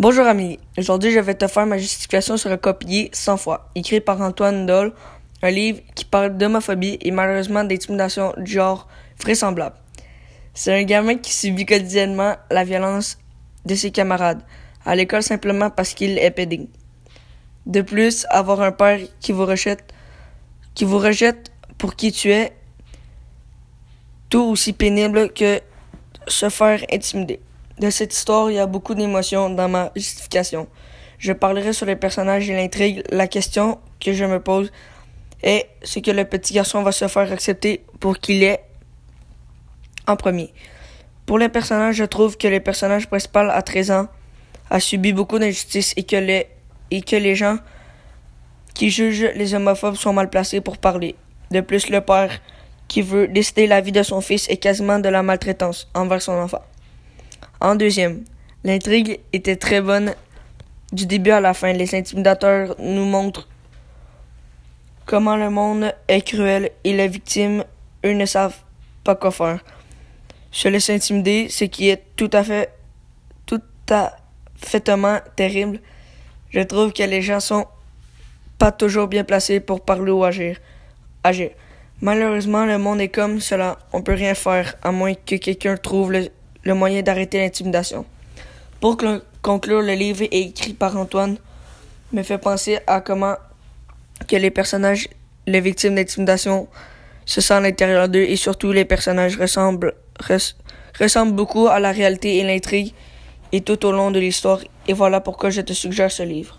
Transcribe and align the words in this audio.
Bonjour 0.00 0.28
Amélie, 0.28 0.60
aujourd'hui 0.78 1.10
je 1.10 1.18
vais 1.18 1.34
te 1.34 1.48
faire 1.48 1.66
ma 1.66 1.76
justification 1.76 2.36
sur 2.36 2.52
un 2.52 2.56
copier 2.56 3.10
100 3.12 3.36
fois, 3.36 3.68
écrit 3.74 4.00
par 4.00 4.20
Antoine 4.20 4.64
Doll, 4.64 4.92
un 5.42 5.50
livre 5.50 5.80
qui 5.96 6.04
parle 6.04 6.36
d'homophobie 6.36 6.98
et 7.00 7.10
malheureusement 7.10 7.64
d'intimidation 7.64 8.32
du 8.36 8.52
genre 8.52 8.86
vraisemblable. 9.20 9.74
C'est 10.54 10.72
un 10.72 10.84
gamin 10.84 11.16
qui 11.16 11.34
subit 11.34 11.66
quotidiennement 11.66 12.36
la 12.48 12.62
violence 12.62 13.18
de 13.66 13.74
ses 13.74 13.90
camarades, 13.90 14.40
à 14.86 14.94
l'école 14.94 15.24
simplement 15.24 15.68
parce 15.68 15.94
qu'il 15.94 16.16
est 16.16 16.30
pédé. 16.30 16.68
De 17.66 17.80
plus, 17.80 18.24
avoir 18.30 18.60
un 18.60 18.70
père 18.70 19.00
qui 19.18 19.32
vous 19.32 19.46
rejette, 19.46 19.92
qui 20.76 20.84
vous 20.84 20.98
rejette 20.98 21.50
pour 21.76 21.96
qui 21.96 22.12
tu 22.12 22.30
es, 22.30 22.52
tout 24.30 24.44
aussi 24.44 24.74
pénible 24.74 25.32
que 25.32 25.58
se 26.28 26.48
faire 26.50 26.84
intimider. 26.92 27.40
De 27.78 27.90
cette 27.90 28.12
histoire, 28.12 28.50
il 28.50 28.54
y 28.54 28.58
a 28.58 28.66
beaucoup 28.66 28.94
d'émotions 28.94 29.50
dans 29.50 29.68
ma 29.68 29.92
justification. 29.94 30.66
Je 31.18 31.32
parlerai 31.32 31.72
sur 31.72 31.86
les 31.86 31.94
personnages 31.94 32.50
et 32.50 32.56
l'intrigue. 32.56 33.02
La 33.10 33.28
question 33.28 33.78
que 34.00 34.12
je 34.12 34.24
me 34.24 34.40
pose 34.40 34.72
est 35.42 35.68
ce 35.84 36.00
que 36.00 36.10
le 36.10 36.24
petit 36.24 36.54
garçon 36.54 36.82
va 36.82 36.90
se 36.90 37.06
faire 37.06 37.30
accepter 37.32 37.84
pour 38.00 38.18
qu'il 38.18 38.42
est 38.42 38.64
en 40.08 40.16
premier. 40.16 40.52
Pour 41.24 41.38
les 41.38 41.48
personnages, 41.48 41.96
je 41.96 42.04
trouve 42.04 42.36
que 42.36 42.48
le 42.48 42.58
personnage 42.58 43.06
principal 43.06 43.50
à 43.50 43.62
13 43.62 43.90
ans 43.92 44.06
a 44.70 44.80
subi 44.80 45.12
beaucoup 45.12 45.38
d'injustice 45.38 45.94
et 45.96 46.46
et 46.90 47.02
que 47.02 47.16
les 47.16 47.34
gens 47.34 47.58
qui 48.74 48.90
jugent 48.90 49.30
les 49.34 49.54
homophobes 49.54 49.96
sont 49.96 50.12
mal 50.12 50.30
placés 50.30 50.60
pour 50.60 50.78
parler. 50.78 51.14
De 51.50 51.60
plus, 51.60 51.90
le 51.90 52.00
père 52.00 52.40
qui 52.88 53.02
veut 53.02 53.28
décider 53.28 53.66
la 53.66 53.80
vie 53.80 53.92
de 53.92 54.02
son 54.02 54.20
fils 54.20 54.48
est 54.48 54.56
quasiment 54.56 54.98
de 54.98 55.08
la 55.08 55.22
maltraitance 55.22 55.88
envers 55.94 56.22
son 56.22 56.32
enfant. 56.32 56.62
En 57.60 57.74
deuxième, 57.74 58.24
l'intrigue 58.62 59.18
était 59.32 59.56
très 59.56 59.80
bonne 59.80 60.14
du 60.92 61.06
début 61.06 61.30
à 61.30 61.40
la 61.40 61.54
fin. 61.54 61.72
Les 61.72 61.94
intimidateurs 61.94 62.76
nous 62.78 63.04
montrent 63.04 63.48
comment 65.06 65.36
le 65.36 65.50
monde 65.50 65.92
est 66.06 66.20
cruel 66.22 66.70
et 66.84 66.92
les 66.92 67.08
victimes, 67.08 67.64
eux, 68.04 68.12
ne 68.12 68.26
savent 68.26 68.56
pas 69.02 69.16
quoi 69.16 69.32
faire. 69.32 69.64
Se 70.52 70.68
laisser 70.68 70.94
intimider, 70.94 71.48
ce 71.48 71.64
qui 71.64 71.88
est 71.88 72.02
tout 72.14 72.30
à 72.32 72.44
fait, 72.44 72.70
tout 73.46 73.60
à 73.90 74.16
terrible. 75.34 75.80
Je 76.50 76.60
trouve 76.60 76.92
que 76.92 77.02
les 77.02 77.22
gens 77.22 77.40
sont 77.40 77.66
pas 78.58 78.70
toujours 78.70 79.08
bien 79.08 79.24
placés 79.24 79.60
pour 79.60 79.84
parler 79.84 80.12
ou 80.12 80.24
agir. 80.24 80.58
agir. 81.24 81.50
Malheureusement, 82.00 82.64
le 82.64 82.78
monde 82.78 83.00
est 83.00 83.08
comme 83.08 83.40
cela. 83.40 83.78
On 83.92 84.02
peut 84.02 84.14
rien 84.14 84.34
faire 84.34 84.76
à 84.82 84.92
moins 84.92 85.14
que 85.14 85.34
quelqu'un 85.36 85.76
trouve 85.76 86.12
le, 86.12 86.28
le 86.68 86.74
moyen 86.74 87.00
d'arrêter 87.00 87.38
l'intimidation. 87.38 88.04
Pour 88.78 88.98
conclure, 89.40 89.80
le 89.80 89.94
livre 89.94 90.24
est 90.24 90.40
écrit 90.50 90.74
par 90.74 90.96
Antoine 90.98 91.38
me 92.12 92.22
fait 92.22 92.36
penser 92.38 92.78
à 92.86 93.00
comment 93.00 93.36
que 94.28 94.36
les 94.36 94.50
personnages, 94.50 95.08
les 95.46 95.62
victimes 95.62 95.94
d'intimidation, 95.94 96.68
se 97.24 97.40
sentent 97.40 97.64
à 97.64 97.68
l'intérieur 97.68 98.08
d'eux 98.08 98.20
et 98.22 98.36
surtout 98.36 98.72
les 98.72 98.84
personnages 98.84 99.38
ressemblent, 99.38 99.94
res, 100.20 100.56
ressemblent 101.00 101.32
beaucoup 101.32 101.68
à 101.68 101.80
la 101.80 101.90
réalité 101.90 102.36
et 102.36 102.44
l'intrigue 102.44 102.92
et 103.52 103.62
tout 103.62 103.86
au 103.86 103.92
long 103.92 104.10
de 104.10 104.18
l'histoire. 104.18 104.60
Et 104.86 104.92
voilà 104.92 105.20
pourquoi 105.20 105.48
je 105.48 105.62
te 105.62 105.72
suggère 105.72 106.12
ce 106.12 106.22
livre. 106.22 106.57